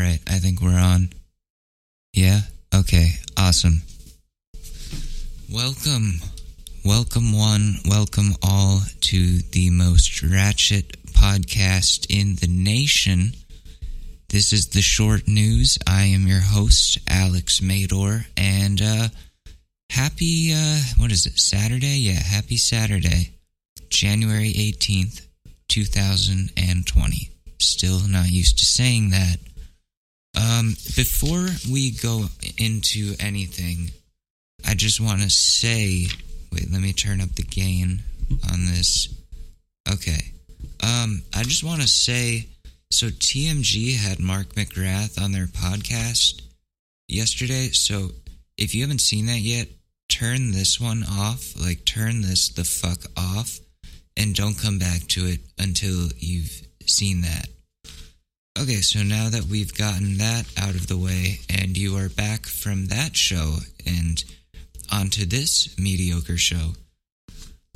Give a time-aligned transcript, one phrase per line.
[0.00, 1.10] right, I think we're on.
[2.12, 2.40] Yeah?
[2.74, 3.82] Okay, awesome.
[5.52, 6.20] Welcome,
[6.84, 13.32] welcome one, welcome all to the most ratchet podcast in the nation.
[14.28, 15.78] This is the short news.
[15.86, 19.08] I am your host, Alex Madore, and uh
[19.90, 21.98] happy uh what is it, Saturday?
[21.98, 23.34] Yeah, happy Saturday.
[23.90, 25.26] January 18th,
[25.68, 27.30] 2020.
[27.58, 29.36] Still not used to saying that.
[30.34, 32.26] Um, before we go
[32.58, 33.90] into anything,
[34.66, 36.06] I just want to say,
[36.52, 38.00] wait, let me turn up the gain
[38.52, 39.14] on this.
[39.90, 40.32] Okay.
[40.82, 42.46] Um, I just want to say,
[42.90, 46.42] so TMG had Mark McGrath on their podcast
[47.08, 47.68] yesterday.
[47.68, 48.10] So
[48.56, 49.68] if you haven't seen that yet,
[50.08, 51.54] turn this one off.
[51.60, 53.58] Like, turn this the fuck off
[54.16, 57.48] and don't come back to it until you've seen that.
[58.60, 62.44] Okay, so now that we've gotten that out of the way and you are back
[62.44, 63.56] from that show
[63.86, 64.22] and
[64.92, 66.74] onto this mediocre show,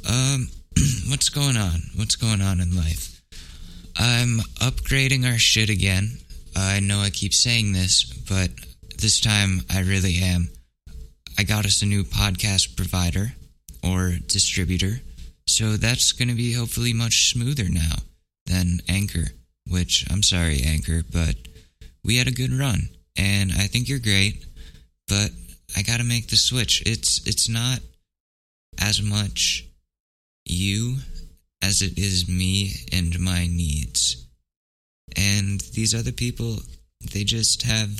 [0.06, 0.48] um,
[1.08, 1.80] what's going on?
[1.96, 3.22] What's going on in life?
[3.96, 6.18] I'm upgrading our shit again.
[6.54, 8.50] I know I keep saying this, but
[8.98, 10.50] this time I really am.
[11.38, 13.32] I got us a new podcast provider
[13.82, 15.00] or distributor,
[15.46, 17.94] so that's going to be hopefully much smoother now
[18.44, 19.28] than Anchor
[19.68, 21.36] which I'm sorry, Anchor, but
[22.04, 24.44] we had a good run, and I think you're great,
[25.08, 25.30] but
[25.76, 26.82] I got to make the switch.
[26.86, 27.80] It's it's not
[28.80, 29.64] as much
[30.44, 30.96] you
[31.62, 34.26] as it is me and my needs.
[35.16, 36.58] And these other people,
[37.12, 37.90] they just have,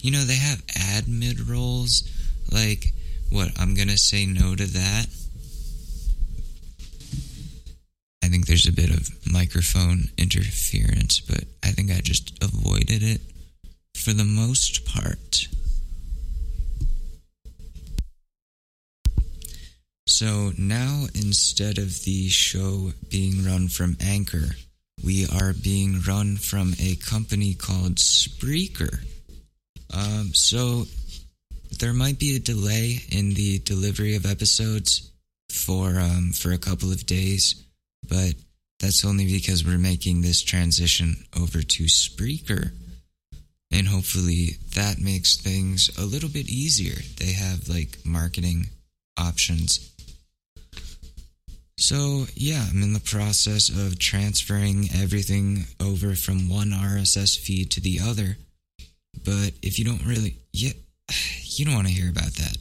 [0.00, 2.08] you know, they have admin roles.
[2.52, 2.92] Like,
[3.30, 5.06] what, I'm to say no to that?
[8.22, 13.20] I think there's a bit of microphone interference, but I think I just avoided it
[13.96, 15.48] for the most part.
[20.06, 24.56] So now, instead of the show being run from Anchor,
[25.02, 29.04] we are being run from a company called Spreaker.
[29.92, 30.84] Um, so
[31.80, 35.10] there might be a delay in the delivery of episodes
[35.48, 37.62] for um, for a couple of days
[38.08, 38.34] but
[38.80, 42.72] that's only because we're making this transition over to Spreaker.
[43.70, 46.96] And hopefully that makes things a little bit easier.
[47.18, 48.66] They have like marketing
[49.16, 49.88] options.
[51.78, 57.80] So, yeah, I'm in the process of transferring everything over from one RSS feed to
[57.80, 58.36] the other.
[59.24, 60.72] But if you don't really, yeah,
[61.42, 62.56] you don't want to hear about that.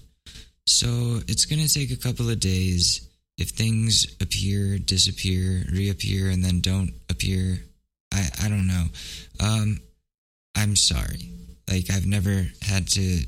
[0.65, 3.10] So, it's going to take a couple of days
[3.41, 7.59] if things appear, disappear, reappear, and then don't appear,
[8.13, 8.85] I, I don't know.
[9.39, 9.79] Um,
[10.55, 11.31] I'm sorry.
[11.67, 13.21] Like I've never had to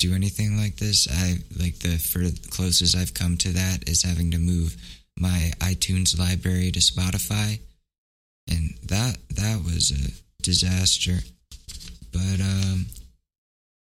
[0.00, 1.06] do anything like this.
[1.08, 4.76] I like the for closest I've come to that is having to move
[5.16, 7.60] my iTunes library to Spotify,
[8.50, 11.18] and that that was a disaster.
[12.12, 12.86] But um,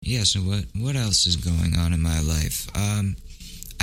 [0.01, 0.23] yeah.
[0.23, 2.69] So what what else is going on in my life?
[2.75, 3.15] Um,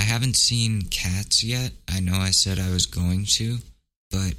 [0.01, 1.73] I haven't seen Cats yet.
[1.87, 3.59] I know I said I was going to,
[4.09, 4.33] but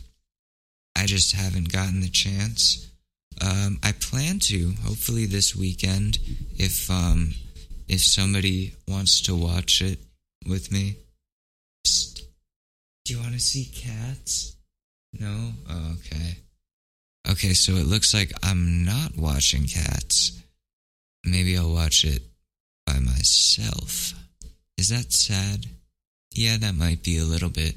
[0.97, 2.91] I just haven't gotten the chance.
[3.41, 6.19] Um, I plan to, hopefully this weekend,
[6.57, 7.35] if um,
[7.87, 10.01] if somebody wants to watch it
[10.49, 10.97] with me.
[11.87, 12.23] Psst.
[13.05, 14.57] Do you want to see Cats?
[15.13, 15.53] No?
[15.71, 16.39] Oh, okay.
[17.31, 20.43] Okay, so it looks like I'm not watching Cats.
[21.25, 22.23] Maybe I'll watch it
[22.85, 24.15] by myself.
[24.83, 25.67] Is that sad?
[26.35, 27.77] Yeah, that might be a little bit.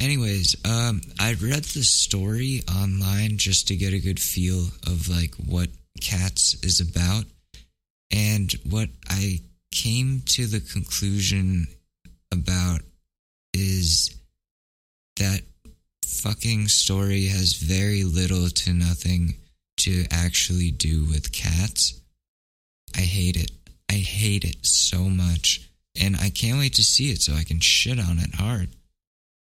[0.00, 5.36] Anyways, um, I read the story online just to get a good feel of like
[5.36, 5.68] what
[6.00, 7.26] Cats is about.
[8.10, 11.68] And what I came to the conclusion
[12.32, 12.80] about
[13.54, 14.12] is
[15.18, 15.42] that
[16.04, 19.36] fucking story has very little to nothing
[19.76, 22.00] to actually do with cats.
[22.96, 23.52] I hate it.
[23.88, 25.68] I hate it so much.
[26.00, 28.68] And I can't wait to see it so I can shit on it hard.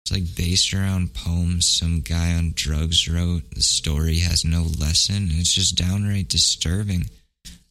[0.03, 3.51] It's like based around poems some guy on drugs wrote.
[3.51, 5.27] The story has no lesson.
[5.31, 7.09] It's just downright disturbing.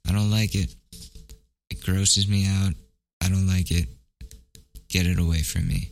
[0.06, 0.74] I don't like it.
[1.70, 2.74] It grosses me out.
[3.22, 3.88] I don't like it.
[4.88, 5.90] Get it away from me.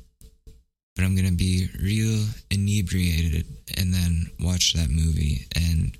[0.94, 3.46] But I'm to be real inebriated
[3.78, 5.96] and then watch that movie and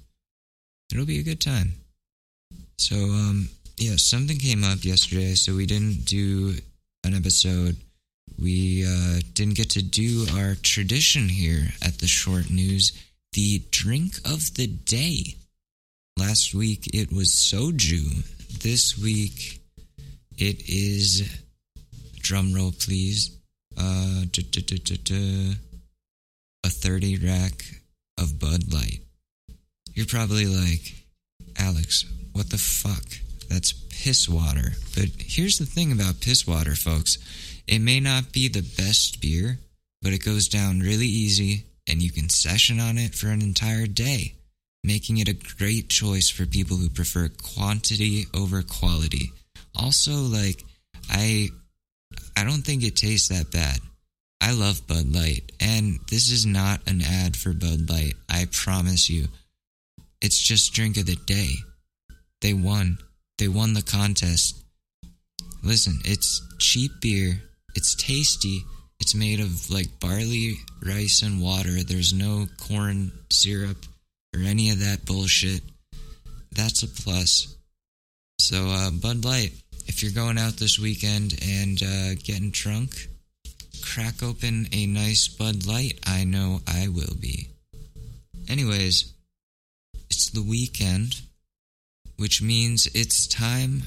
[0.93, 1.73] it'll be a good time.
[2.79, 6.55] So, um, yeah, something came up yesterday, so we didn't do
[7.05, 7.77] an episode.
[8.41, 12.93] We uh, didn't get to do our tradition here at the short news,
[13.33, 15.37] the drink of the day.
[16.19, 18.25] Last week it was soju.
[18.63, 19.61] This week
[20.39, 21.29] it is
[22.21, 23.37] drum roll please.
[23.77, 24.25] Uh
[26.65, 27.65] a 30 rack
[28.19, 29.01] of Bud Light.
[29.93, 30.95] You're probably like,
[31.59, 33.05] Alex, what the fuck?
[33.49, 34.73] That's piss water.
[34.95, 37.19] But here's the thing about piss water, folks.
[37.67, 39.59] It may not be the best beer,
[40.03, 43.87] but it goes down really easy and you can session on it for an entire
[43.87, 44.35] day,
[44.83, 49.33] making it a great choice for people who prefer quantity over quality.
[49.77, 50.65] Also, like,
[51.11, 51.49] I
[52.37, 53.79] I don't think it tastes that bad.
[54.41, 59.09] I love Bud Light, and this is not an ad for Bud Light, I promise
[59.09, 59.29] you.
[60.21, 61.55] It's just drink of the day.
[62.41, 62.99] They won.
[63.39, 64.63] They won the contest.
[65.63, 67.43] Listen, it's cheap beer,
[67.75, 68.63] it's tasty,
[69.01, 71.83] it's made of like barley, rice, and water.
[71.83, 73.79] There's no corn syrup
[74.35, 75.63] or any of that bullshit.
[76.53, 77.57] That's a plus.
[78.39, 79.53] So, uh, Bud Light,
[79.87, 83.09] if you're going out this weekend and uh, getting drunk,
[83.83, 85.99] crack open a nice Bud Light.
[86.07, 87.49] I know I will be.
[88.49, 89.13] Anyways,
[90.11, 91.21] it's the weekend,
[92.17, 93.83] which means it's time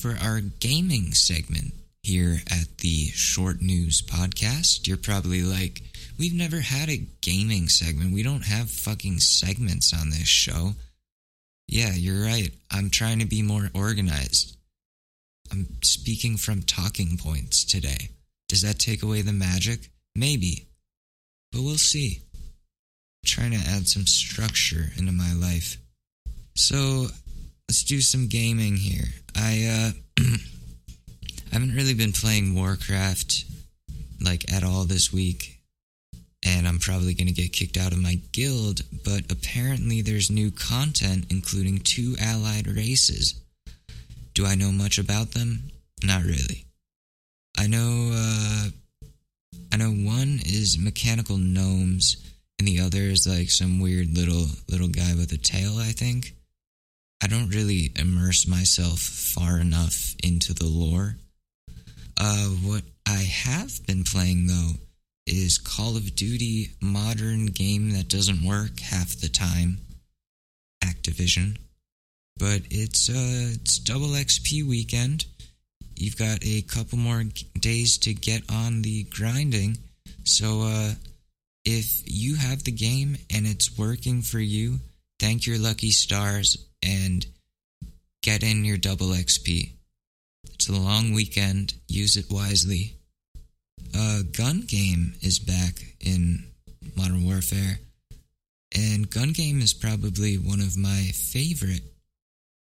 [0.00, 4.86] for our gaming segment here at the Short News Podcast.
[4.86, 5.82] You're probably like,
[6.18, 8.14] we've never had a gaming segment.
[8.14, 10.74] We don't have fucking segments on this show.
[11.68, 12.50] Yeah, you're right.
[12.70, 14.56] I'm trying to be more organized.
[15.50, 18.10] I'm speaking from talking points today.
[18.48, 19.90] Does that take away the magic?
[20.14, 20.68] Maybe.
[21.52, 22.20] But we'll see.
[22.34, 25.78] I'm trying to add some structure into my life.
[26.56, 27.06] So
[27.68, 29.04] let's do some gaming here.
[29.36, 30.22] I uh
[31.52, 33.44] haven't really been playing Warcraft
[34.22, 35.60] like at all this week.
[36.42, 40.50] And I'm probably going to get kicked out of my guild, but apparently there's new
[40.50, 43.34] content including two allied races.
[44.32, 45.70] Do I know much about them?
[46.02, 46.64] Not really.
[47.58, 48.68] I know uh
[49.74, 52.16] I know one is mechanical gnomes
[52.58, 56.32] and the other is like some weird little little guy with a tail, I think.
[57.22, 61.16] I don't really immerse myself far enough into the lore.
[62.16, 64.72] Uh what I have been playing though
[65.26, 69.78] is Call of Duty modern game that doesn't work half the time.
[70.84, 71.56] Activision.
[72.38, 75.26] But it's uh it's double XP weekend
[75.96, 77.24] you've got a couple more
[77.58, 79.78] days to get on the grinding.
[80.24, 80.92] So, uh,
[81.64, 84.78] if you have the game and it's working for you,
[85.18, 87.26] thank your lucky stars and
[88.22, 89.70] get in your double XP.
[90.54, 91.74] It's a long weekend.
[91.88, 92.94] Use it wisely.
[93.96, 96.44] Uh, Gun Game is back in
[96.96, 97.78] Modern Warfare,
[98.74, 101.82] and Gun Game is probably one of my favorite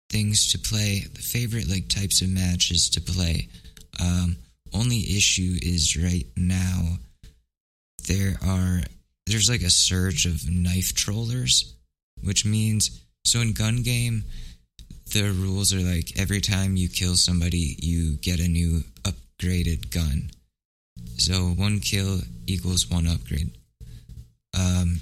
[0.09, 3.49] things to play, the favorite like types of matches to play.
[3.99, 4.37] Um,
[4.73, 6.97] only issue is right now
[8.07, 8.81] there are
[9.25, 11.73] there's like a surge of knife trollers,
[12.21, 14.23] which means so in gun game
[15.13, 20.31] the rules are like every time you kill somebody you get a new upgraded gun.
[21.17, 23.51] So one kill equals one upgrade.
[24.57, 25.01] Um,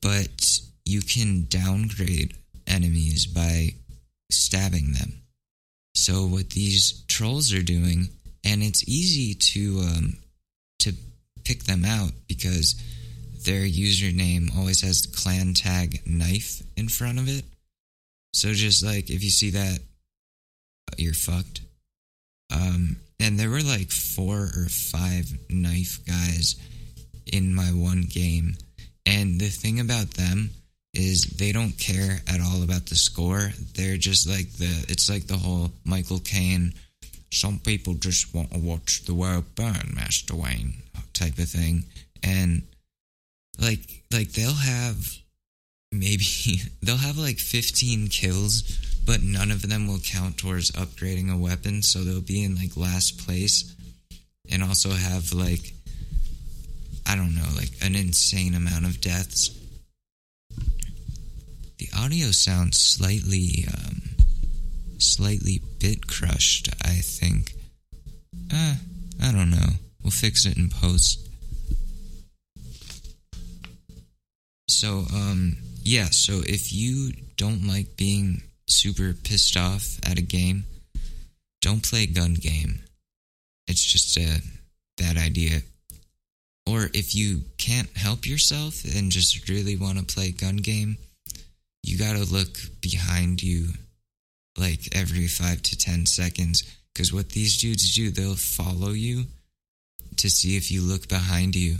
[0.00, 2.34] but you can downgrade
[2.66, 3.74] enemies by
[4.30, 5.22] stabbing them.
[5.94, 8.08] So what these trolls are doing,
[8.44, 10.16] and it's easy to um,
[10.80, 10.94] to
[11.44, 12.74] pick them out because
[13.44, 17.44] their username always has clan tag knife in front of it.
[18.32, 19.78] So just like if you see that,
[20.96, 21.60] you're fucked.
[22.52, 26.56] Um, and there were like four or five knife guys
[27.32, 28.54] in my one game,
[29.06, 30.50] and the thing about them
[30.92, 33.52] is they don't care at all about the score.
[33.74, 36.72] They're just like the it's like the whole Michael Caine
[37.32, 40.74] some people just want to watch the world burn, Master Wayne
[41.12, 41.84] type of thing.
[42.22, 42.62] And
[43.60, 45.16] like like they'll have
[45.92, 46.24] maybe
[46.82, 48.62] they'll have like 15 kills,
[49.06, 52.76] but none of them will count towards upgrading a weapon, so they'll be in like
[52.76, 53.74] last place
[54.50, 55.74] and also have like
[57.06, 59.50] I don't know, like an insane amount of deaths
[61.80, 64.02] the audio sounds slightly, um,
[64.98, 67.54] slightly bit crushed, I think.
[68.52, 68.74] Uh,
[69.22, 69.76] I don't know.
[70.02, 71.29] We'll fix it in post.
[74.70, 80.64] So, um, yeah, so if you don't like being super pissed off at a game,
[81.60, 82.80] don't play a gun game.
[83.66, 84.42] It's just a
[84.96, 85.60] bad idea.
[86.66, 90.98] Or if you can't help yourself and just really want to play gun game,
[91.82, 93.68] you gotta look behind you
[94.56, 96.62] like every five to 10 seconds.
[96.92, 99.24] Because what these dudes do, they'll follow you
[100.16, 101.76] to see if you look behind you.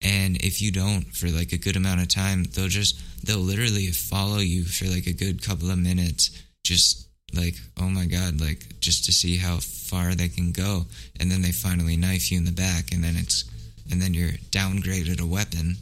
[0.00, 3.86] And if you don't for like a good amount of time, they'll just, they'll literally
[3.88, 6.30] follow you for like a good couple of minutes,
[6.62, 10.86] just like, oh my God, like just to see how far they can go.
[11.18, 13.44] And then they finally knife you in the back, and then it's,
[13.90, 15.76] and then you're downgraded a weapon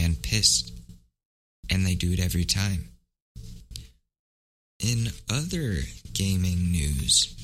[0.00, 0.72] and pissed.
[1.68, 2.88] And they do it every time.
[4.78, 5.78] In other
[6.12, 7.34] gaming news,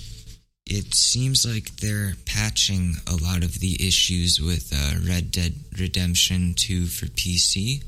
[0.66, 6.54] it seems like they're patching a lot of the issues with uh, Red Dead Redemption
[6.54, 7.82] 2 for PC.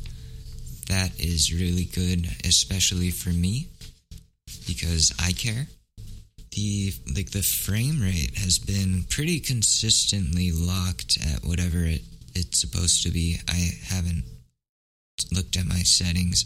[0.88, 3.69] That is really good, especially for me,
[4.66, 5.66] because I care.
[6.52, 12.02] The like the frame rate has been pretty consistently locked at whatever it,
[12.35, 13.38] it's supposed to be.
[13.49, 14.25] I haven't
[15.33, 16.45] looked at my settings.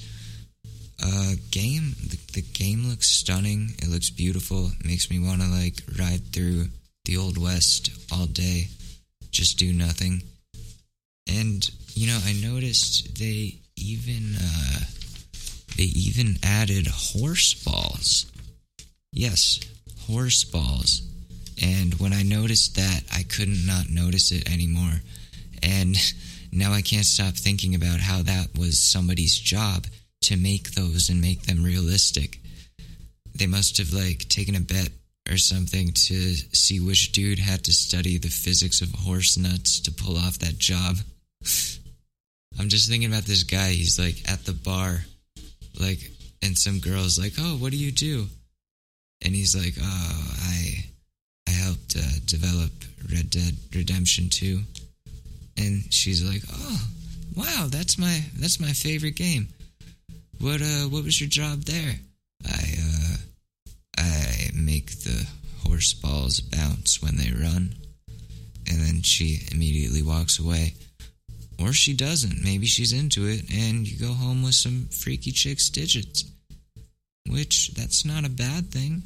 [1.01, 3.75] Uh, game the, the game looks stunning.
[3.79, 4.71] It looks beautiful.
[4.81, 6.67] It makes me want to like ride through
[7.05, 8.69] the old west all day,
[9.31, 10.23] just do nothing.
[11.27, 14.81] And you know, I noticed they even uh,
[15.77, 18.31] they even added horse balls.
[19.13, 19.61] Yes,
[20.07, 21.03] horse balls.
[21.61, 25.01] And when I noticed that, I couldn't not notice it anymore.
[25.63, 25.97] And
[26.53, 29.87] now I can't stop thinking about how that was somebody's job
[30.23, 32.41] to make those and make them realistic.
[33.35, 34.91] They must have like taken a bet
[35.31, 39.93] or something to see which dude had to study the physics of horse nuts to
[39.93, 40.97] pull off that job.
[42.59, 43.69] I'm just thinking about this guy.
[43.69, 45.05] He's like at the bar,
[45.79, 46.11] like,
[46.43, 48.27] and some girl's like, "Oh, what do you do?"
[49.25, 50.85] And he's like, "Oh, I,
[51.47, 52.73] I helped uh, develop
[53.13, 54.61] Red Dead Redemption 2."
[55.59, 56.89] And she's like, "Oh,
[57.37, 59.49] wow, that's my that's my favorite game.
[60.41, 61.97] What uh, what was your job there?"
[62.47, 63.17] I uh,
[63.97, 65.27] I make the
[65.67, 67.75] horse balls bounce when they run.
[68.67, 70.75] And then she immediately walks away.
[71.59, 72.43] Or she doesn't.
[72.45, 76.25] Maybe she's into it, and you go home with some freaky chick's digits.
[77.27, 79.03] Which, that's not a bad thing.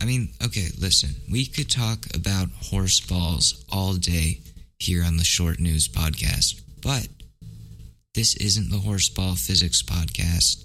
[0.00, 4.40] I mean, okay, listen, we could talk about horse balls all day
[4.78, 7.06] here on the Short News podcast, but
[8.14, 10.64] this isn't the Horseball Physics podcast.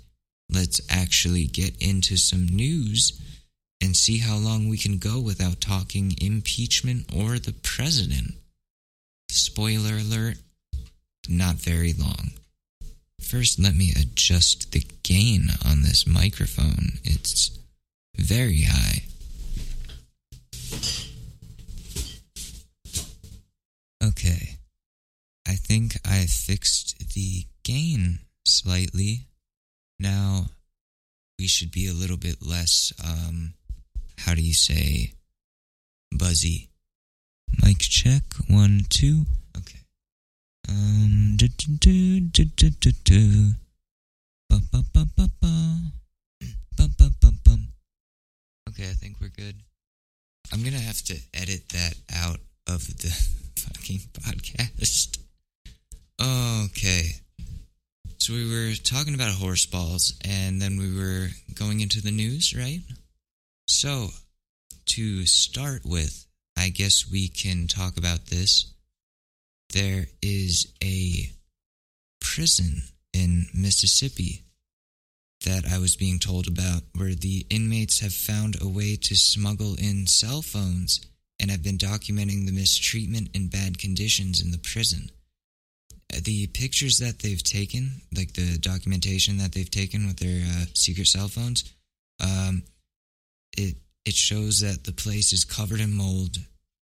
[0.50, 3.20] Let's actually get into some news
[3.82, 8.36] and see how long we can go without talking impeachment or the president.
[9.30, 10.38] Spoiler alert,
[11.28, 12.32] not very long.
[13.22, 17.00] First, let me adjust the gain on this microphone.
[17.04, 17.58] It's
[18.18, 19.04] very high.
[24.04, 24.58] Okay.
[25.48, 29.28] I think I fixed the gain slightly.
[30.00, 30.48] Now,
[31.40, 33.54] we should be a little bit less, um,
[34.20, 35.14] how do you say,
[36.12, 36.70] buzzy.
[37.64, 39.26] Mic check, one, two.
[39.58, 39.80] Okay.
[40.68, 43.52] Um, do, do, do, do, do, do.
[44.50, 45.56] Ba, ba, ba, ba, ba.
[48.76, 49.56] Okay, I think we're good.
[50.52, 53.08] I'm gonna have to edit that out of the
[53.56, 55.18] fucking podcast.
[56.22, 57.22] Okay.
[58.18, 62.56] So we were talking about horse balls, and then we were going into the news,
[62.56, 62.82] right?
[63.68, 64.10] So,
[64.88, 66.26] to start with,
[66.58, 68.74] I guess we can talk about this.
[69.74, 71.32] There is a
[72.22, 74.44] prison in Mississippi
[75.46, 79.76] that I was being told about where the inmates have found a way to smuggle
[79.76, 81.06] in cell phones
[81.40, 85.12] and have been documenting the mistreatment and bad conditions in the prison.
[86.24, 91.08] The pictures that they've taken, like the documentation that they've taken with their uh, secret
[91.08, 91.74] cell phones,
[92.24, 92.64] um,
[93.58, 96.38] it it shows that the place is covered in mold,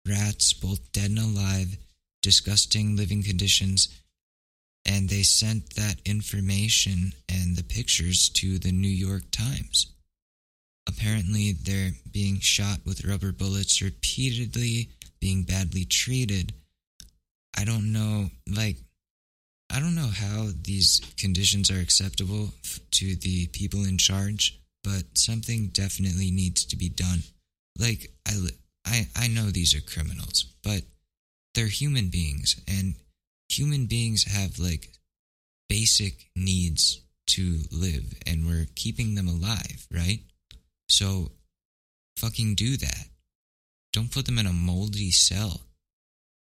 [0.06, 1.76] rats, both dead and alive,
[2.22, 3.88] disgusting living conditions,
[4.84, 9.92] and they sent that information and the pictures to the New York Times.
[10.88, 14.90] Apparently, they're being shot with rubber bullets repeatedly,
[15.20, 16.52] being badly treated.
[17.58, 18.76] I don't know, like,
[19.70, 22.50] I don't know how these conditions are acceptable
[22.92, 27.22] to the people in charge, but something definitely needs to be done.
[27.78, 28.32] Like, I,
[28.86, 30.82] I, I know these are criminals, but
[31.54, 32.94] they're human beings, and
[33.48, 34.92] human beings have, like,
[35.68, 40.20] basic needs to live, and we're keeping them alive, right?
[40.88, 41.32] So,
[42.18, 43.08] fucking do that.
[43.92, 45.65] Don't put them in a moldy cell.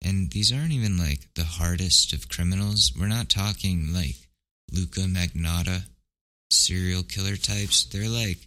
[0.04, 2.92] And these aren't even like the hardest of criminals.
[2.98, 4.16] We're not talking like
[4.72, 5.84] Luka Magnotta.
[6.50, 8.38] serial killer types, they're like,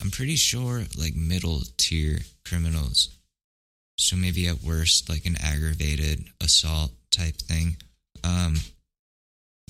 [0.00, 3.08] I'm pretty sure, like middle tier criminals.
[3.96, 7.76] So maybe at worst, like an aggravated assault type thing.
[8.24, 8.56] Um,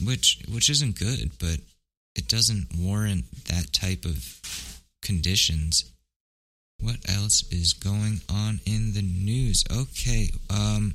[0.04, 1.58] which which isn't good, but
[2.14, 4.40] it doesn't warrant that type of
[5.02, 5.84] conditions.
[6.80, 9.64] What else is going on in the news?
[9.70, 10.94] Okay, um,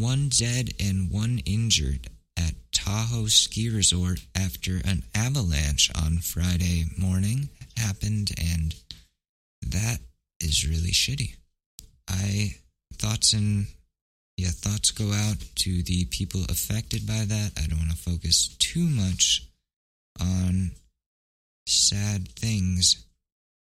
[0.00, 7.50] one dead and one injured at Tahoe Ski Resort after an avalanche on Friday morning
[7.76, 8.74] happened, and
[9.66, 9.98] that
[10.40, 11.36] is really shitty.
[12.08, 12.56] I
[12.94, 13.66] thoughts and
[14.36, 17.52] yeah, thoughts go out to the people affected by that.
[17.58, 19.46] I don't want to focus too much
[20.18, 20.70] on
[21.66, 23.04] sad things,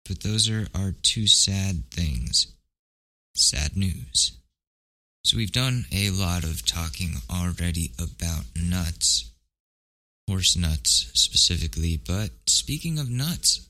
[0.08, 2.48] but those are our two sad things.
[3.36, 4.34] Sad news.
[5.24, 9.32] So we've done a lot of talking already about nuts,
[10.28, 13.70] horse nuts specifically, but speaking of nuts,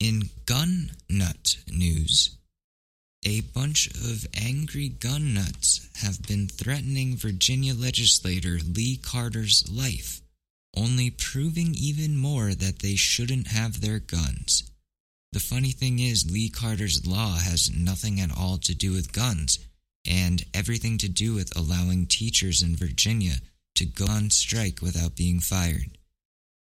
[0.00, 2.38] in gun nut news,
[3.26, 10.22] a bunch of angry gun nuts have been threatening Virginia legislator Lee Carter's life,
[10.74, 14.70] only proving even more that they shouldn't have their guns.
[15.32, 19.58] The funny thing is, Lee Carter's law has nothing at all to do with guns
[20.08, 23.34] and everything to do with allowing teachers in Virginia
[23.74, 25.98] to go on strike without being fired.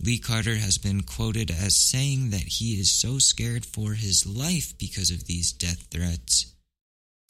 [0.00, 4.76] Lee Carter has been quoted as saying that he is so scared for his life
[4.78, 6.54] because of these death threats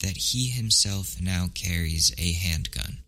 [0.01, 2.99] that he himself now carries a handgun.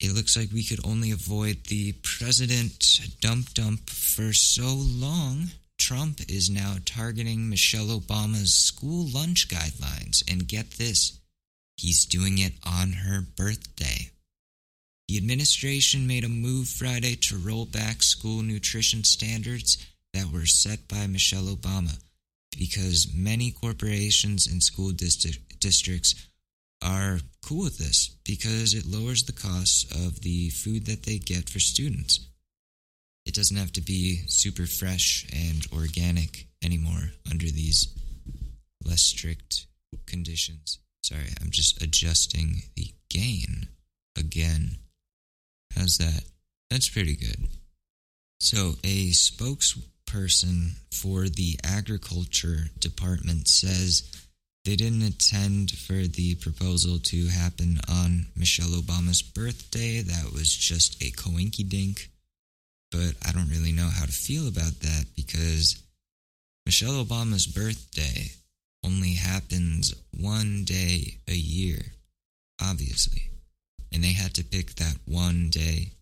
[0.00, 5.50] It looks like we could only avoid the president dump dump for so long.
[5.78, 11.19] Trump is now targeting Michelle Obama's school lunch guidelines, and get this,
[11.80, 14.10] he's doing it on her birthday.
[15.08, 19.78] The administration made a move Friday to roll back school nutrition standards
[20.12, 21.98] that were set by Michelle Obama
[22.56, 26.14] because many corporations and school district, districts
[26.82, 31.48] are cool with this because it lowers the cost of the food that they get
[31.48, 32.20] for students.
[33.26, 37.88] It doesn't have to be super fresh and organic anymore under these
[38.84, 39.66] less strict
[40.06, 40.78] conditions.
[41.02, 43.68] Sorry, I'm just adjusting the gain
[44.16, 44.76] again.
[45.76, 46.22] How's that?
[46.70, 47.48] That's pretty good.
[48.38, 54.10] So, a spokesperson for the agriculture department says
[54.64, 60.02] they didn't attend for the proposal to happen on Michelle Obama's birthday.
[60.02, 62.10] That was just a coinky dink.
[62.90, 65.82] But I don't really know how to feel about that because
[66.66, 68.32] Michelle Obama's birthday
[68.84, 71.80] only happens one day a year,
[72.62, 73.30] obviously
[73.92, 75.92] and they had to pick that one day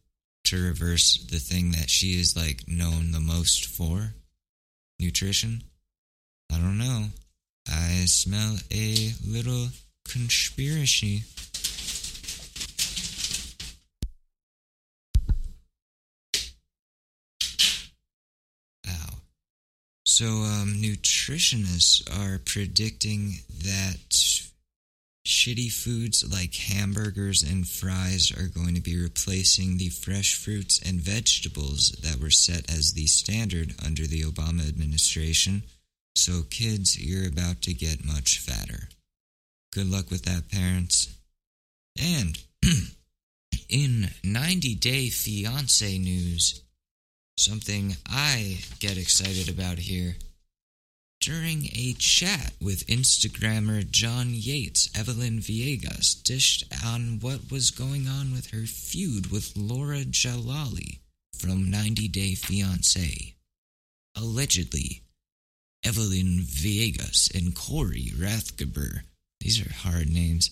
[0.45, 4.15] to reverse the thing that she is like known the most for
[4.99, 5.63] nutrition.
[6.53, 7.07] I don't know.
[7.69, 9.69] I smell a little
[10.07, 11.25] conspiracy.
[20.19, 24.43] So, um, nutritionists are predicting that
[25.25, 31.01] Shitty foods like hamburgers and fries are going to be replacing the fresh fruits and
[31.01, 35.63] vegetables that were set as the standard under the Obama administration.
[36.17, 38.89] So, kids, you're about to get much fatter.
[39.73, 41.15] Good luck with that, parents.
[41.97, 42.37] And
[43.69, 46.61] in 90 Day Fiance news,
[47.39, 50.17] something I get excited about here
[51.21, 58.33] during a chat with Instagrammer John Yates, Evelyn Viegas dished on what was going on
[58.33, 61.01] with her feud with Laura Jallali
[61.37, 63.35] from 90 Day Fiancé.
[64.17, 65.03] Allegedly,
[65.85, 69.01] Evelyn Viegas and Corey Rathgeber,
[69.41, 70.51] these are hard names,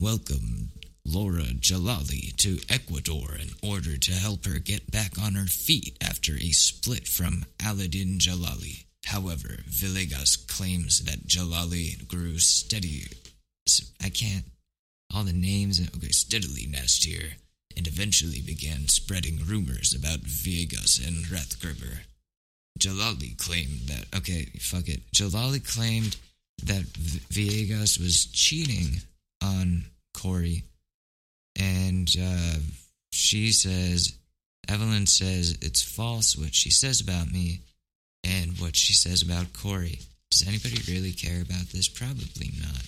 [0.00, 0.68] welcomed
[1.04, 6.34] Laura Jallali to Ecuador in order to help her get back on her feet after
[6.36, 8.84] a split from Aladin Jallali.
[9.06, 13.06] However, Villegas claims that Jallali grew steady.
[14.02, 14.44] I can't.
[15.14, 17.32] All the names, okay, steadily nastier,
[17.76, 21.98] and eventually began spreading rumors about Villegas and Rathgeber.
[22.78, 25.02] Jallali claimed that, okay, fuck it.
[25.12, 26.16] Jallali claimed
[26.64, 29.02] that Villegas was cheating
[29.42, 29.84] on
[30.14, 30.64] Corey,
[31.58, 32.58] and uh,
[33.10, 34.16] she says,
[34.68, 37.60] Evelyn says it's false what she says about me
[38.24, 39.98] and what she says about Corey.
[40.30, 41.88] Does anybody really care about this?
[41.88, 42.86] Probably not.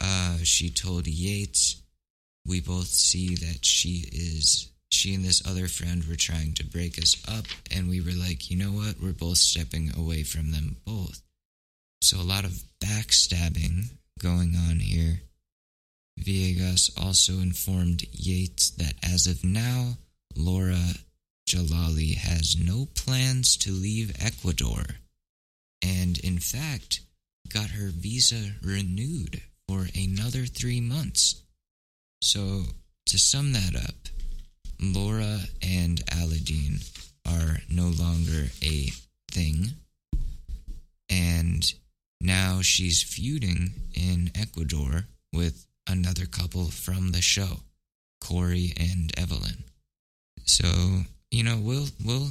[0.00, 1.82] Uh, she told Yates,
[2.46, 6.98] We both see that she is she and this other friend were trying to break
[6.98, 8.96] us up, and we were like, you know what?
[9.00, 11.20] We're both stepping away from them both.
[12.00, 15.20] So a lot of backstabbing going on here.
[16.18, 19.98] Viegas also informed Yates that as of now,
[20.34, 20.94] Laura
[21.48, 24.84] Jallali has no plans to leave Ecuador,
[25.82, 27.00] and in fact,
[27.48, 31.42] got her visa renewed for another three months.
[32.20, 32.64] So,
[33.06, 34.08] to sum that up,
[34.80, 36.84] Laura and Aladin
[37.26, 38.90] are no longer a
[39.30, 39.72] thing,
[41.08, 41.72] and
[42.20, 47.60] now she's feuding in Ecuador with another couple from the show,
[48.20, 49.64] Corey and Evelyn.
[50.44, 52.30] So, you know, we'll we'll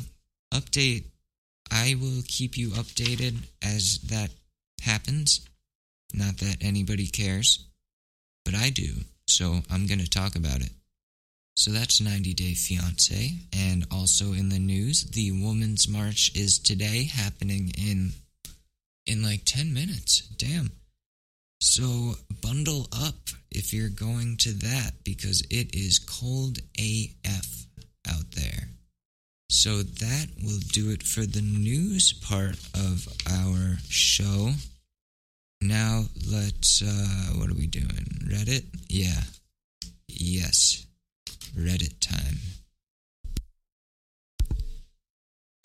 [0.53, 1.05] update
[1.71, 4.29] I will keep you updated as that
[4.81, 5.47] happens.
[6.13, 7.65] Not that anybody cares,
[8.45, 8.93] but I do.
[9.27, 10.71] So I'm going to talk about it.
[11.55, 13.31] So that's 90 Day Fiance.
[13.53, 18.11] And also in the news, the Women's March is today happening in
[19.05, 20.21] in like 10 minutes.
[20.37, 20.71] Damn.
[21.59, 23.15] So bundle up
[23.51, 27.65] if you're going to that because it is cold AF
[28.07, 28.69] out there.
[29.49, 34.51] So that will do it for the news part of our show.
[35.61, 38.05] Now let's uh what are we doing?
[38.25, 38.65] Reddit?
[38.87, 39.21] Yeah.
[40.07, 40.85] Yes.
[41.57, 42.37] Reddit time.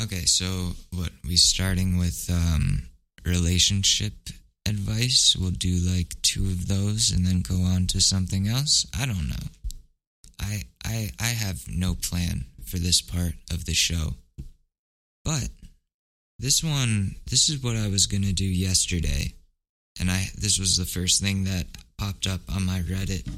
[0.01, 2.83] Okay, so what we starting with um
[3.25, 4.15] relationship
[4.67, 5.37] advice?
[5.39, 8.87] We'll do like two of those and then go on to something else.
[8.99, 9.49] I don't know.
[10.41, 14.15] I I I have no plan for this part of the show.
[15.25, 15.49] But
[16.39, 19.35] this one this is what I was going to do yesterday.
[20.01, 21.67] And I this was the first thing that
[21.99, 23.29] popped up on my Reddit.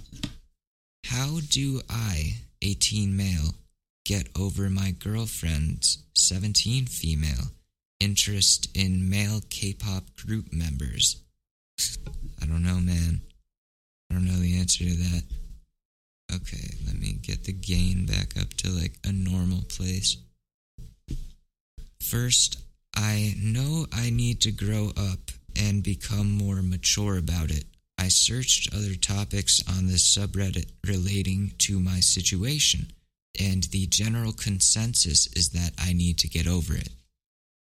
[1.04, 3.54] How do I, 18 male,
[4.06, 7.50] get over my girlfriend's 17 female
[8.00, 11.22] interest in male K-pop group members?
[12.42, 13.20] I don't know, man.
[14.11, 15.22] I don't know the answer to that.
[16.35, 20.16] Okay, let me get the gain back up to like a normal place.
[22.00, 22.59] First,
[22.94, 27.64] I know I need to grow up and become more mature about it.
[27.98, 32.92] I searched other topics on this subreddit relating to my situation,
[33.40, 36.88] and the general consensus is that I need to get over it.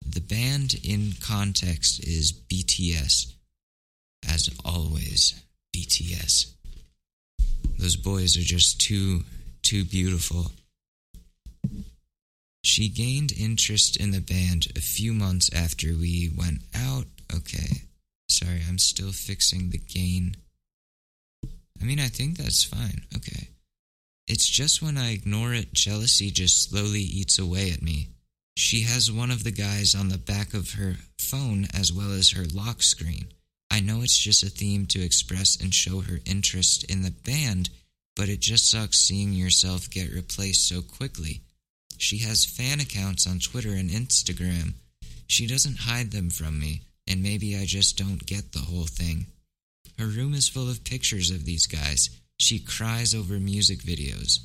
[0.06, 3.34] The band in context is BTS.
[4.28, 5.42] As always,
[5.76, 6.54] BTS.
[7.78, 9.24] Those boys are just too,
[9.62, 10.52] too beautiful.
[12.64, 17.06] She gained interest in the band a few months after we went out.
[17.34, 17.84] Okay,
[18.28, 20.36] sorry, I'm still fixing the gain.
[21.82, 23.06] I mean, I think that's fine.
[23.16, 23.50] Okay.
[24.28, 28.10] It's just when I ignore it, jealousy just slowly eats away at me.
[28.60, 32.32] She has one of the guys on the back of her phone as well as
[32.32, 33.30] her lock screen.
[33.72, 37.70] I know it's just a theme to express and show her interest in the band,
[38.18, 41.40] but it just sucks seeing yourself get replaced so quickly.
[41.98, 44.74] She has fan accounts on Twitter and Instagram.
[45.26, 49.28] She doesn't hide them from me, and maybe I just don't get the whole thing.
[49.98, 52.10] Her room is full of pictures of these guys.
[52.36, 54.40] She cries over music videos.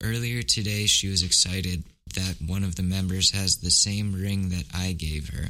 [0.00, 1.82] Earlier today, she was excited
[2.14, 5.48] that one of the members has the same ring that I gave her.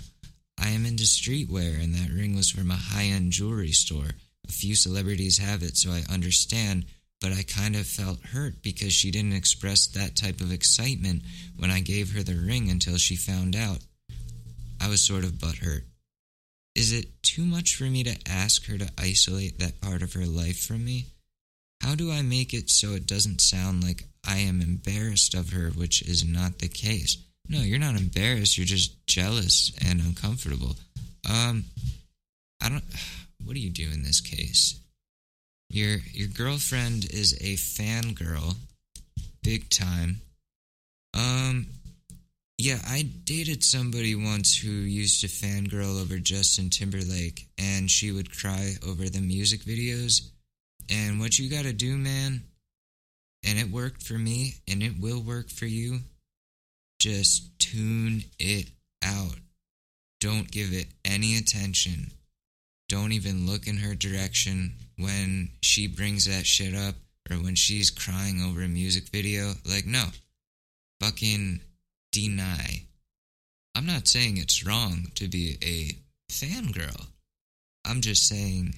[0.61, 4.11] I am into streetwear, and that ring was from a high end jewelry store.
[4.49, 6.87] A few celebrities have it, so I understand,
[7.21, 11.23] but I kind of felt hurt because she didn't express that type of excitement
[11.57, 13.79] when I gave her the ring until she found out.
[14.81, 15.83] I was sort of butthurt.
[16.75, 20.27] Is it too much for me to ask her to isolate that part of her
[20.27, 21.07] life from me?
[21.81, 25.71] How do I make it so it doesn't sound like I am embarrassed of her,
[25.71, 27.17] which is not the case?
[27.49, 30.77] No, you're not embarrassed, you're just jealous and uncomfortable.
[31.29, 31.65] Um
[32.61, 32.85] I don't
[33.45, 34.79] what do you do in this case?
[35.71, 38.57] Your your girlfriend is a fangirl,
[39.43, 40.21] big time.
[41.15, 41.69] Um
[42.61, 48.37] yeah, I dated somebody once who used to fangirl over Justin Timberlake and she would
[48.37, 50.29] cry over the music videos.
[50.91, 52.45] And what you gotta do, man,
[53.45, 56.01] and it worked for me and it will work for you,
[56.99, 58.69] just tune it
[59.05, 59.37] out.
[60.21, 62.13] Don't give it any attention.
[62.89, 66.95] Don't even look in her direction when she brings that shit up
[67.31, 69.53] or when she's crying over a music video.
[69.65, 70.05] Like, no.
[71.01, 71.61] Fucking
[72.11, 72.83] deny.
[73.75, 77.07] I'm not saying it's wrong to be a fangirl.
[77.85, 78.75] I'm just saying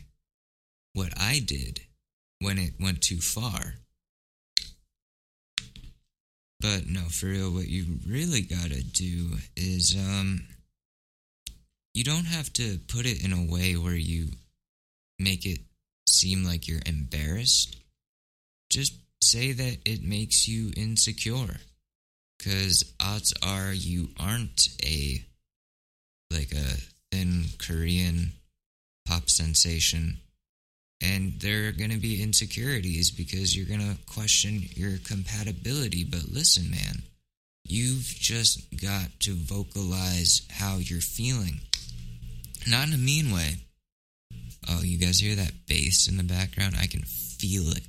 [0.92, 1.81] what I did
[2.40, 3.74] when it went too far.
[6.61, 10.42] But no, for real, what you really gotta do is um
[11.94, 14.29] you don't have to put it in a way where you
[15.18, 15.61] make it
[16.07, 17.76] seem like you're embarrassed.
[18.70, 21.57] Just say that it makes you insecure.
[22.42, 25.24] Cause odds are you aren't a
[26.31, 26.76] like a
[27.11, 28.33] thin Korean
[29.07, 30.18] pop sensation.
[31.03, 36.05] And there are going to be insecurities because you're going to question your compatibility.
[36.05, 37.03] But listen, man,
[37.65, 41.61] you've just got to vocalize how you're feeling.
[42.69, 43.57] Not in a mean way.
[44.69, 46.77] Oh, you guys hear that bass in the background?
[46.79, 47.83] I can feel it.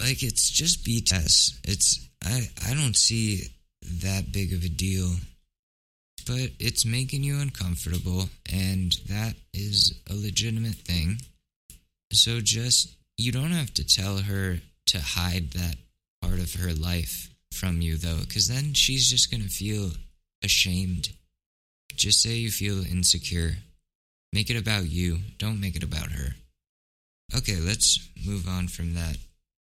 [0.00, 1.58] Like it's just BTS.
[1.64, 3.48] It's I I don't see
[3.82, 5.10] that big of a deal.
[6.26, 11.18] But it's making you uncomfortable and that is a legitimate thing.
[12.16, 15.76] So just you don't have to tell her to hide that
[16.20, 19.92] part of her life from you though cuz then she's just going to feel
[20.42, 21.10] ashamed.
[21.94, 23.56] Just say you feel insecure
[24.36, 25.20] Make it about you.
[25.38, 26.34] Don't make it about her.
[27.34, 29.16] Okay, let's move on from that.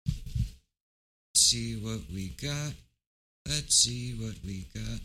[0.07, 2.75] Let's see what we got.
[3.49, 5.01] Let's see what we got.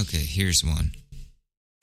[0.00, 0.92] Okay, here's one.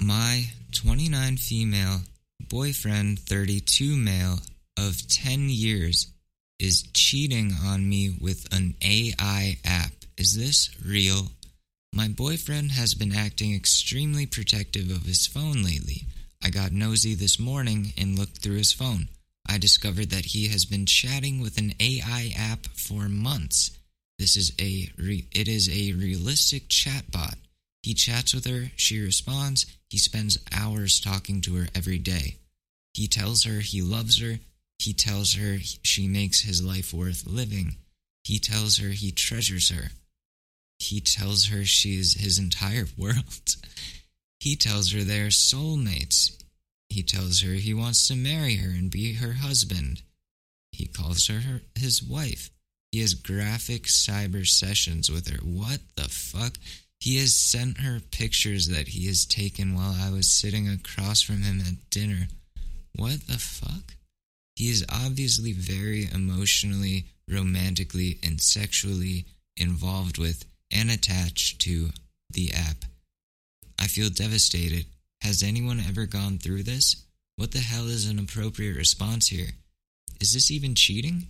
[0.02, 2.00] My 29 female
[2.48, 4.40] boyfriend, 32 male
[4.78, 6.08] of 10 years,
[6.58, 9.92] is cheating on me with an AI app.
[10.18, 11.32] Is this real?
[11.94, 16.04] My boyfriend has been acting extremely protective of his phone lately.
[16.42, 19.10] I got nosy this morning and looked through his phone.
[19.50, 23.72] I discovered that he has been chatting with an AI app for months.
[24.18, 27.36] This is a re- it is a realistic chatbot.
[27.82, 32.38] He chats with her, she responds, he spends hours talking to her every day.
[32.94, 34.40] He tells her he loves her,
[34.78, 37.76] he tells her she makes his life worth living.
[38.24, 39.92] He tells her he treasures her.
[40.80, 43.56] He tells her she is his entire world.
[44.40, 46.42] He tells her they're soulmates.
[46.90, 50.02] He tells her he wants to marry her and be her husband.
[50.72, 52.50] He calls her, her his wife.
[52.92, 55.38] He has graphic cyber sessions with her.
[55.44, 56.54] What the fuck?
[57.00, 61.42] He has sent her pictures that he has taken while I was sitting across from
[61.42, 62.28] him at dinner.
[62.96, 63.96] What the fuck?
[64.56, 71.92] He is obviously very emotionally, romantically, and sexually involved with and attached to
[72.30, 72.84] the app.
[73.80, 74.86] I feel devastated.
[75.22, 77.06] Has anyone ever gone through this?
[77.38, 79.52] What the hell is an appropriate response here?
[80.20, 81.28] Is this even cheating?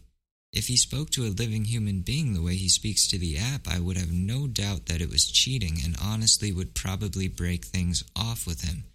[0.51, 3.67] If he spoke to a living human being the way he speaks to the app,
[3.67, 8.03] I would have no doubt that it was cheating and honestly would probably break things
[8.15, 8.85] off with him.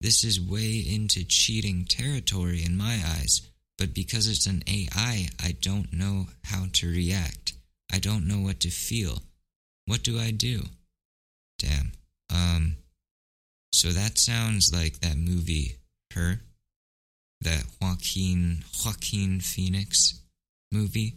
[0.00, 3.40] This is way into cheating territory in my eyes,
[3.78, 7.54] but because it's an AI, I don't know how to react.
[7.90, 9.22] I don't know what to feel.
[9.86, 10.64] What do I do?
[11.58, 11.92] Damn.
[12.28, 12.76] Um,
[13.72, 15.76] so that sounds like that movie,
[16.12, 16.40] Her,
[17.40, 20.20] that Joaquin Joaquin Phoenix
[20.74, 21.14] movie.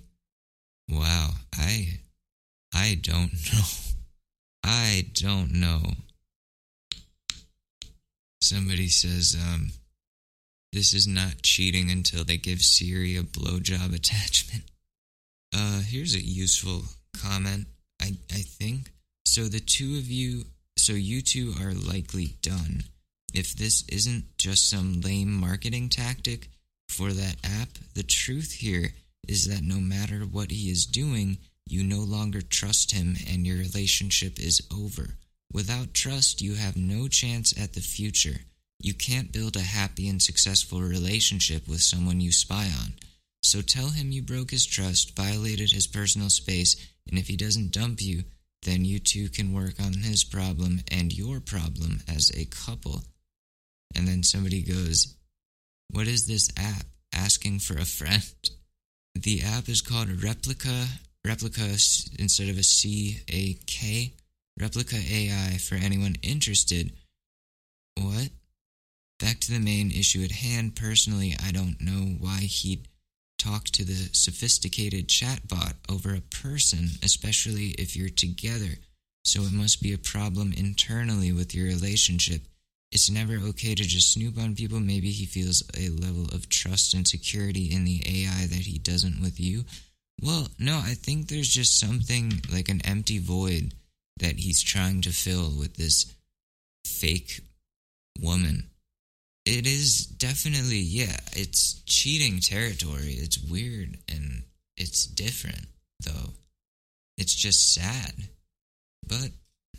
[0.89, 1.99] Wow, I
[2.73, 3.63] I don't know.
[4.63, 5.81] I don't know.
[8.41, 9.71] Somebody says, um,
[10.71, 14.63] this is not cheating until they give Siri a blowjob attachment.
[15.55, 16.83] Uh, here's a useful
[17.21, 17.67] comment.
[18.01, 18.91] I, I think.
[19.25, 20.45] So the two of you,
[20.77, 22.83] so you two are likely done.
[23.33, 26.49] If this isn't just some lame marketing tactic
[26.89, 28.91] for that app, the truth here
[29.27, 33.57] is that no matter what he is doing, you no longer trust him and your
[33.57, 35.17] relationship is over.
[35.51, 38.41] Without trust, you have no chance at the future.
[38.79, 42.93] You can't build a happy and successful relationship with someone you spy on.
[43.41, 46.75] So tell him you broke his trust, violated his personal space,
[47.09, 48.23] and if he doesn't dump you,
[48.63, 53.03] then you two can work on his problem and your problem as a couple.
[53.95, 55.15] And then somebody goes,
[55.89, 56.85] What is this app?
[57.13, 58.23] Asking for a friend.
[59.23, 60.85] The app is called Replica,
[61.25, 61.73] Replika
[62.19, 64.13] instead of a C, a K,
[64.59, 66.91] Replica AI for anyone interested.
[67.95, 68.29] What?
[69.19, 70.75] Back to the main issue at hand.
[70.75, 72.87] Personally, I don't know why he'd
[73.39, 78.77] talk to the sophisticated chatbot over a person, especially if you're together.
[79.25, 82.43] So it must be a problem internally with your relationship.
[82.91, 84.79] It's never okay to just snoop on people.
[84.79, 89.21] Maybe he feels a level of trust and security in the AI that he doesn't
[89.21, 89.65] with you.
[90.21, 93.73] Well, no, I think there's just something like an empty void
[94.19, 96.13] that he's trying to fill with this
[96.85, 97.41] fake
[98.19, 98.69] woman.
[99.45, 101.17] it is definitely yeah.
[101.33, 103.13] It's cheating territory.
[103.13, 104.43] It's weird and
[104.75, 105.67] it's different
[106.03, 106.31] though.
[107.17, 108.13] It's just sad.
[109.07, 109.31] But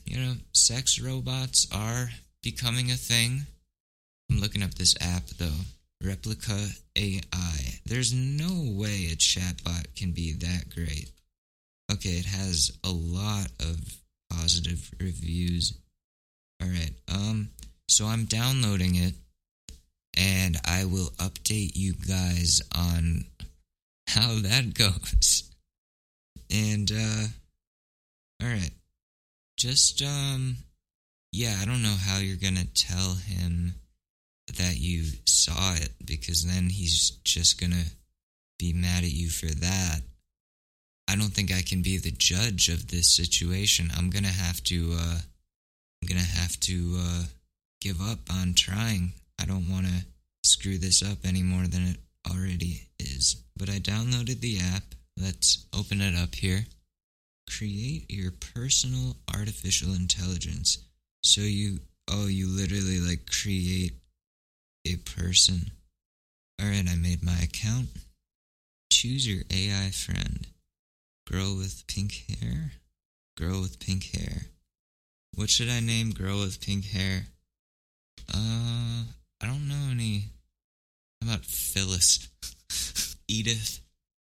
[0.05, 2.11] you know, sex robots are
[2.43, 3.47] becoming a thing.
[4.31, 5.61] I'm looking up this app though.
[6.03, 7.81] Replika AI.
[7.87, 11.11] There's no way a chatbot can be that great.
[11.91, 13.99] Okay, it has a lot of
[14.31, 15.75] positive reviews.
[16.63, 16.93] All right.
[17.09, 17.51] Um
[17.89, 19.15] so I'm downloading it
[20.17, 23.25] and I will update you guys on
[24.09, 25.51] how that goes.
[26.51, 27.27] And uh
[28.43, 28.71] all right.
[29.57, 30.59] Just um
[31.33, 33.75] yeah, I don't know how you're going to tell him
[34.57, 37.85] that you saw it because then he's just going to
[38.59, 40.01] be mad at you for that.
[41.09, 43.91] I don't think I can be the judge of this situation.
[43.97, 45.19] I'm going to have to uh
[46.03, 47.23] I'm going to have to uh
[47.81, 49.13] give up on trying.
[49.41, 50.05] I don't want to
[50.45, 51.97] screw this up any more than it
[52.31, 53.37] already is.
[53.57, 54.83] But I downloaded the app.
[55.17, 56.67] Let's open it up here.
[57.57, 60.79] Create your personal artificial intelligence.
[61.23, 63.93] So you, oh, you literally like create
[64.87, 65.73] a person.
[66.61, 67.89] All right, I made my account.
[68.91, 70.47] Choose your AI friend.
[71.31, 72.73] Girl with pink hair.
[73.37, 74.47] Girl with pink hair.
[75.35, 77.27] What should I name girl with pink hair?
[78.35, 79.05] Uh,
[79.41, 80.25] I don't know any.
[81.21, 82.29] How about Phyllis?
[83.29, 83.81] Edith?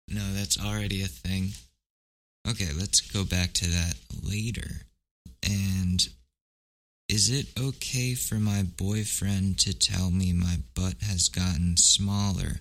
[0.07, 1.49] No, that's already a thing.
[2.47, 4.85] Okay, let's go back to that later.
[5.43, 6.07] And
[7.13, 12.59] is it okay for my boyfriend to tell me my butt has gotten smaller?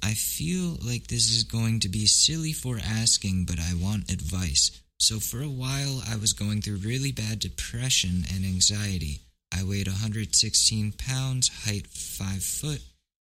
[0.00, 4.70] I feel like this is going to be silly for asking, but I want advice.
[5.00, 9.22] So, for a while, I was going through really bad depression and anxiety.
[9.52, 12.82] I weighed 116 pounds, height 5 foot,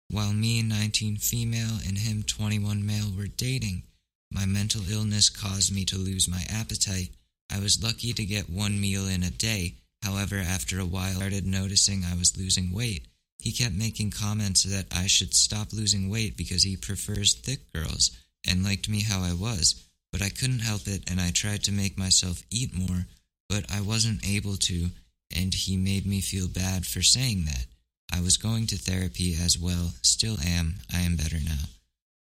[0.09, 3.83] while me, 19 female, and him, 21 male, were dating.
[4.29, 7.11] My mental illness caused me to lose my appetite.
[7.49, 9.75] I was lucky to get one meal in a day.
[10.03, 13.07] However, after a while, I started noticing I was losing weight.
[13.39, 18.11] He kept making comments that I should stop losing weight because he prefers thick girls
[18.47, 19.83] and liked me how I was.
[20.11, 23.05] But I couldn't help it, and I tried to make myself eat more,
[23.49, 24.89] but I wasn't able to
[25.35, 27.65] and he made me feel bad for saying that.
[28.11, 30.75] I was going to therapy as well, still am.
[30.93, 31.65] I am better now.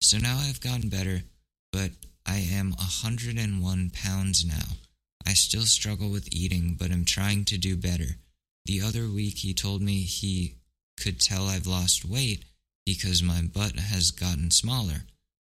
[0.02, 1.24] So now I've gotten better,
[1.72, 1.92] but
[2.26, 4.78] I am 101 pounds now.
[5.26, 8.18] I still struggle with eating, but am trying to do better.
[8.66, 10.56] The other week he told me he
[11.00, 12.46] could tell I've lost weight
[12.86, 15.04] because my butt has gotten smaller.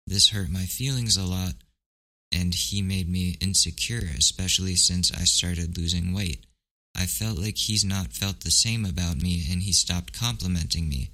[0.07, 1.53] This hurt my feelings a lot,
[2.31, 6.45] and he made me insecure, especially since I started losing weight.
[6.95, 11.09] I felt like he's not felt the same about me and he stopped complimenting me.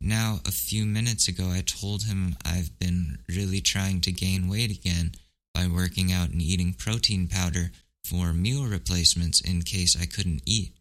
[0.00, 4.70] Now, a few minutes ago, I told him I've been really trying to gain weight
[4.70, 5.12] again
[5.54, 7.70] by working out and eating protein powder
[8.04, 10.72] for meal replacements in case I couldn't eat.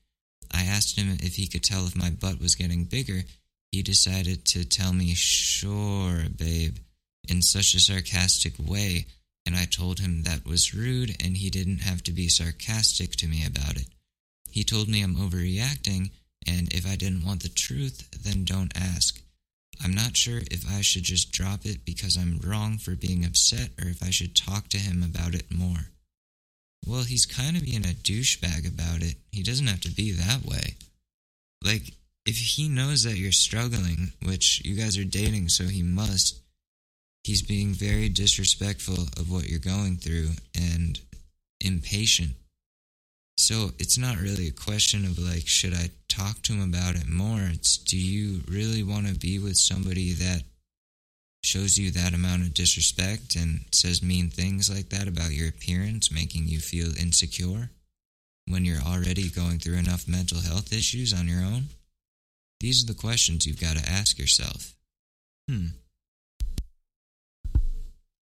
[0.51, 3.23] I asked him if he could tell if my butt was getting bigger.
[3.71, 6.77] He decided to tell me, sure, babe,
[7.27, 9.05] in such a sarcastic way,
[9.45, 13.27] and I told him that was rude and he didn't have to be sarcastic to
[13.27, 13.87] me about it.
[14.49, 16.11] He told me I'm overreacting,
[16.45, 19.21] and if I didn't want the truth, then don't ask.
[19.83, 23.69] I'm not sure if I should just drop it because I'm wrong for being upset
[23.81, 25.89] or if I should talk to him about it more.
[26.85, 29.15] Well, he's kind of being a douchebag about it.
[29.31, 30.75] He doesn't have to be that way.
[31.63, 31.93] Like,
[32.25, 36.39] if he knows that you're struggling, which you guys are dating, so he must,
[37.23, 40.99] he's being very disrespectful of what you're going through and
[41.59, 42.31] impatient.
[43.37, 47.07] So it's not really a question of like, should I talk to him about it
[47.07, 47.41] more?
[47.51, 50.43] It's do you really want to be with somebody that
[51.51, 56.09] shows you that amount of disrespect and says mean things like that about your appearance,
[56.09, 57.69] making you feel insecure
[58.47, 61.65] when you're already going through enough mental health issues on your own?
[62.61, 64.73] These are the questions you've got to ask yourself.
[65.49, 65.65] Hmm.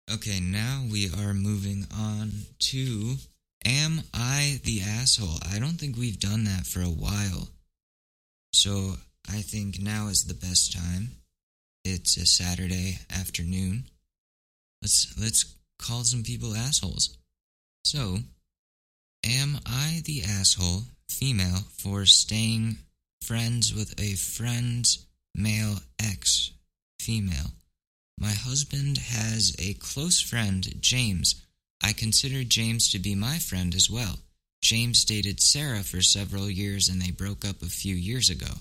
[0.09, 3.15] Okay, now we are moving on to
[3.65, 5.39] Am I the asshole?
[5.53, 7.49] I don't think we've done that for a while.
[8.53, 8.93] So
[9.29, 11.09] I think now is the best time.
[11.89, 13.85] It's a Saturday afternoon.
[14.81, 17.17] Let's let's call some people assholes.
[17.85, 18.17] So,
[19.25, 22.79] am I the asshole female for staying
[23.21, 26.51] friends with a friend's male ex
[26.99, 27.53] female?
[28.19, 31.41] My husband has a close friend, James,
[31.81, 34.19] I consider James to be my friend as well.
[34.61, 38.59] James dated Sarah for several years and they broke up a few years ago.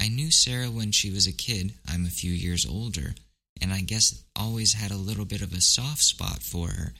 [0.00, 1.74] I knew Sarah when she was a kid.
[1.88, 3.14] I'm a few years older,
[3.60, 6.92] and I guess always had a little bit of a soft spot for her.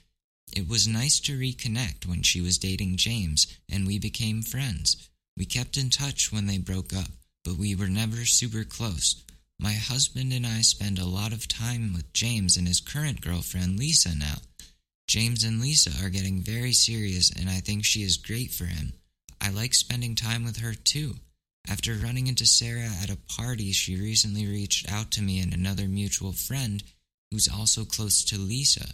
[0.53, 5.09] It was nice to reconnect when she was dating James, and we became friends.
[5.37, 7.11] We kept in touch when they broke up,
[7.45, 9.23] but we were never super close.
[9.59, 13.79] My husband and I spend a lot of time with James and his current girlfriend,
[13.79, 14.37] Lisa, now.
[15.07, 18.95] James and Lisa are getting very serious, and I think she is great for him.
[19.41, 21.17] I like spending time with her too.
[21.69, 25.89] After running into Sarah at a party, she recently reached out to me and another
[25.89, 26.83] mutual friend
[27.31, 28.87] who's also close to Lisa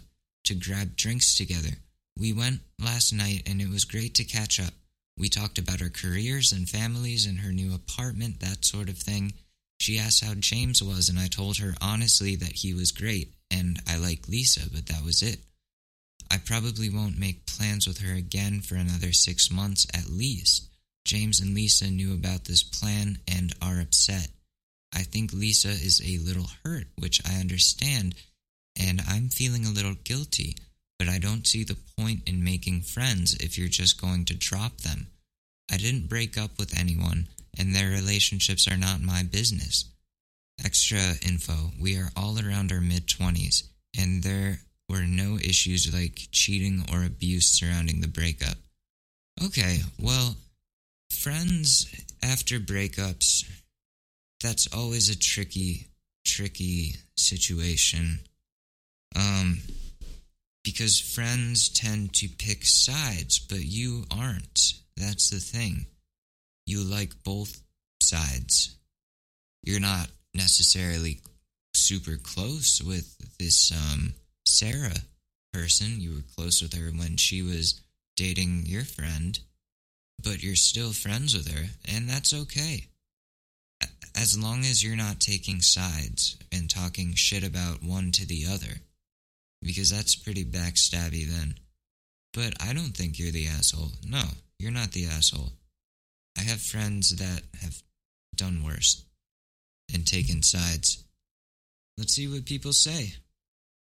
[0.45, 1.77] to grab drinks together.
[2.17, 4.73] We went last night and it was great to catch up.
[5.17, 9.33] We talked about our careers and families and her new apartment, that sort of thing.
[9.79, 13.79] She asked how James was, and I told her honestly that he was great and
[13.87, 15.39] I like Lisa, but that was it.
[16.31, 20.69] I probably won't make plans with her again for another six months at least.
[21.05, 24.29] James and Lisa knew about this plan and are upset.
[24.93, 28.15] I think Lisa is a little hurt, which I understand,
[28.79, 30.55] and I'm feeling a little guilty,
[30.99, 34.81] but I don't see the point in making friends if you're just going to drop
[34.81, 35.07] them.
[35.71, 37.27] I didn't break up with anyone,
[37.57, 39.85] and their relationships are not my business.
[40.63, 43.63] Extra info we are all around our mid 20s,
[43.97, 48.57] and there were no issues like cheating or abuse surrounding the breakup.
[49.43, 50.35] Okay, well,
[51.13, 51.85] friends
[52.21, 53.49] after breakups,
[54.41, 55.87] that's always a tricky,
[56.25, 58.19] tricky situation.
[59.15, 59.59] Um,
[60.63, 64.73] because friends tend to pick sides, but you aren't.
[64.97, 65.87] That's the thing.
[66.65, 67.61] You like both
[68.01, 68.75] sides.
[69.63, 71.21] You're not necessarily
[71.73, 74.13] super close with this um,
[74.45, 75.01] Sarah
[75.51, 75.99] person.
[75.99, 77.81] You were close with her when she was
[78.15, 79.39] dating your friend,
[80.23, 82.87] but you're still friends with her, and that's okay.
[84.15, 88.81] As long as you're not taking sides and talking shit about one to the other
[89.63, 91.55] because that's pretty backstabby then.
[92.33, 93.91] But I don't think you're the asshole.
[94.07, 94.23] No,
[94.59, 95.53] you're not the asshole.
[96.37, 97.81] I have friends that have
[98.35, 99.03] done worse
[99.93, 101.03] and taken sides.
[101.97, 103.13] Let's see what people say.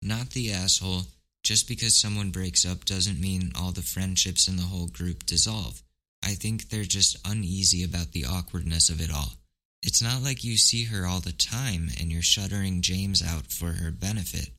[0.02, 1.04] Not the asshole.
[1.44, 5.82] Just because someone breaks up doesn't mean all the friendships in the whole group dissolve.
[6.24, 9.34] I think they're just uneasy about the awkwardness of it all.
[9.82, 13.74] It's not like you see her all the time and you're shuttering James out for
[13.74, 14.50] her benefit.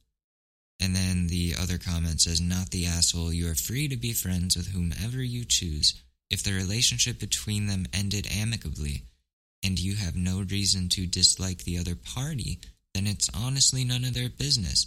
[0.80, 3.32] And then the other comment says, Not the asshole.
[3.32, 6.00] You are free to be friends with whomever you choose.
[6.30, 9.04] If the relationship between them ended amicably
[9.64, 12.60] and you have no reason to dislike the other party,
[12.94, 14.86] then it's honestly none of their business.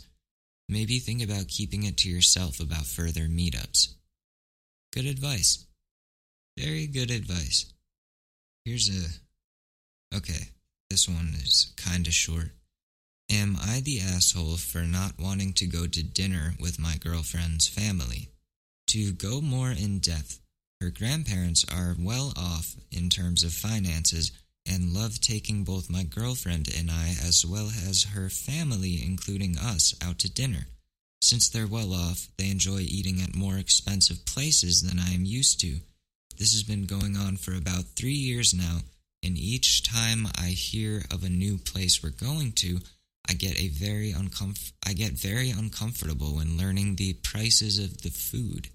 [0.69, 3.89] Maybe think about keeping it to yourself about further meetups.
[4.93, 5.65] Good advice.
[6.57, 7.71] Very good advice.
[8.65, 10.15] Here's a.
[10.15, 10.49] Okay,
[10.89, 12.51] this one is kind of short.
[13.29, 18.27] Am I the asshole for not wanting to go to dinner with my girlfriend's family?
[18.87, 20.41] To go more in depth,
[20.81, 24.31] her grandparents are well off in terms of finances
[24.67, 29.95] and love taking both my girlfriend and I, as well as her family, including us,
[30.03, 30.67] out to dinner.
[31.21, 35.61] Since they're well off, they enjoy eating at more expensive places than I am used
[35.61, 35.79] to.
[36.37, 38.79] This has been going on for about three years now,
[39.23, 42.79] and each time I hear of a new place we're going to,
[43.27, 48.09] I get a very uncomf- I get very uncomfortable when learning the prices of the
[48.09, 48.69] food.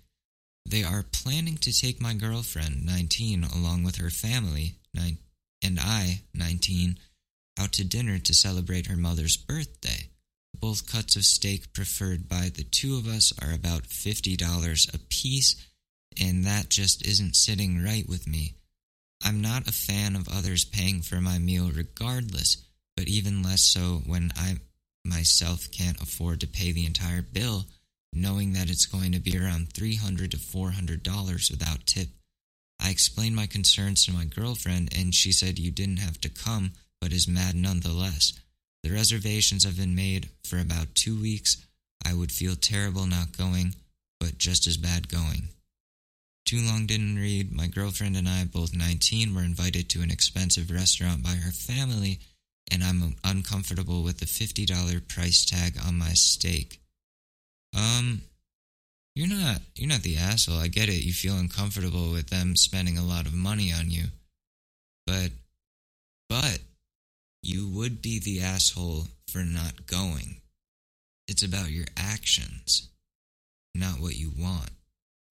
[0.64, 5.18] They are planning to take my girlfriend, 19, along with her family, nine,
[5.62, 6.98] and I, 19,
[7.58, 10.10] out to dinner to celebrate her mother's birthday.
[10.58, 15.56] Both cuts of steak preferred by the two of us are about $50 a piece,
[16.20, 18.54] and that just isn't sitting right with me.
[19.24, 22.58] I'm not a fan of others paying for my meal regardless,
[22.96, 24.56] but even less so when I
[25.04, 27.66] myself can't afford to pay the entire bill,
[28.12, 32.08] knowing that it's going to be around $300 to $400 without tip.
[32.80, 36.72] I explained my concerns to my girlfriend, and she said you didn't have to come,
[37.00, 38.32] but is mad nonetheless.
[38.82, 41.56] The reservations have been made for about two weeks.
[42.04, 43.74] I would feel terrible not going,
[44.20, 45.48] but just as bad going.
[46.46, 47.52] Too long didn't read.
[47.52, 52.20] My girlfriend and I, both 19, were invited to an expensive restaurant by her family
[52.70, 56.80] and I'm uncomfortable with the $50 price tag on my steak.
[57.76, 58.22] Um,
[59.14, 60.58] you're not you're not the asshole.
[60.58, 61.04] I get it.
[61.04, 64.04] You feel uncomfortable with them spending a lot of money on you.
[65.06, 65.30] But
[66.28, 66.60] but
[67.42, 70.40] you would be the asshole for not going.
[71.28, 72.88] It's about your actions,
[73.74, 74.70] not what you want.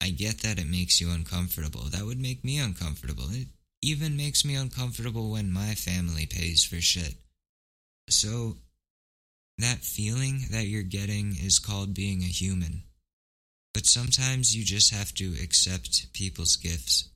[0.00, 1.82] I get that it makes you uncomfortable.
[1.90, 3.26] That would make me uncomfortable.
[3.30, 3.48] It
[3.82, 7.14] even makes me uncomfortable when my family pays for shit.
[8.08, 8.56] So,
[9.58, 12.82] that feeling that you're getting is called being a human.
[13.72, 17.08] But sometimes you just have to accept people's gifts.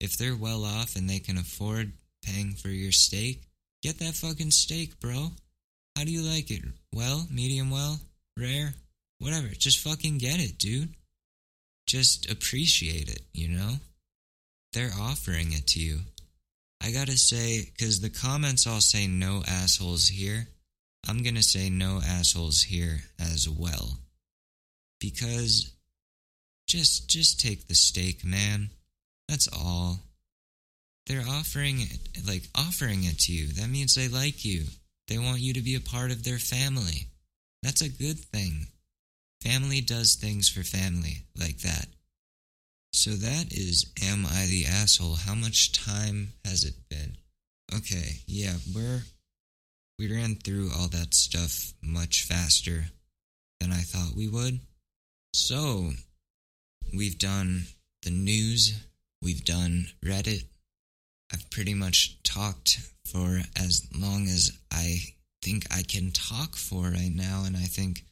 [0.00, 1.92] If they're well off and they can afford
[2.24, 3.42] paying for your steak,
[3.82, 5.32] get that fucking steak, bro.
[5.96, 6.62] How do you like it?
[6.94, 8.00] Well, medium well,
[8.36, 8.74] rare,
[9.18, 9.48] whatever.
[9.48, 10.94] Just fucking get it, dude.
[11.88, 13.76] Just appreciate it, you know?
[14.74, 16.00] They're offering it to you.
[16.82, 20.48] I gotta say, because the comments all say no assholes here,
[21.08, 23.96] I'm gonna say no assholes here as well.
[25.00, 25.72] Because
[26.66, 28.68] just just take the steak, man.
[29.26, 30.00] That's all.
[31.06, 33.46] They're offering it like offering it to you.
[33.54, 34.64] That means they like you.
[35.08, 37.06] They want you to be a part of their family.
[37.62, 38.66] That's a good thing.
[39.42, 41.86] Family does things for family like that.
[42.92, 45.16] So that is Am I the Asshole?
[45.16, 47.16] How much time has it been?
[47.74, 49.02] Okay, yeah, we're
[49.98, 52.86] we ran through all that stuff much faster
[53.60, 54.60] than I thought we would.
[55.34, 55.90] So,
[56.96, 57.64] we've done
[58.02, 58.78] the news,
[59.20, 60.44] we've done Reddit.
[61.32, 64.98] I've pretty much talked for as long as I
[65.42, 68.04] think I can talk for right now, and I think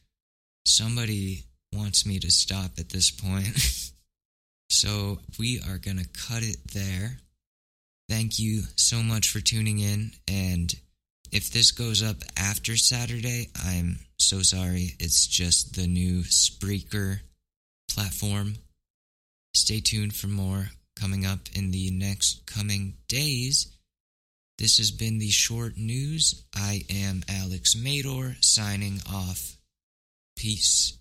[0.67, 1.43] somebody
[1.73, 3.57] wants me to stop at this point.
[4.69, 7.19] so, we are going to cut it there.
[8.09, 10.73] Thank you so much for tuning in, and
[11.31, 14.95] if this goes up after Saturday, I'm so sorry.
[14.99, 17.19] It's just the new Spreaker
[17.89, 18.55] platform.
[19.53, 23.67] Stay tuned for more coming up in the next coming days.
[24.57, 26.43] This has been the short news.
[26.55, 29.56] I am Alex Madore signing off.
[30.37, 30.99] Peace.